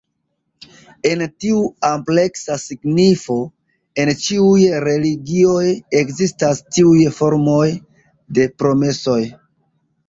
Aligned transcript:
En 1.09 1.19
tiu 1.43 1.59
ampleksa 1.89 2.57
signifo, 2.63 3.37
en 4.05 4.13
ĉiuj 4.25 4.65
religioj, 4.91 5.69
ekzistas 6.03 6.67
tiuj 6.75 6.99
formoj 7.21 7.65
de 8.39 8.53
promesoj. 8.63 9.23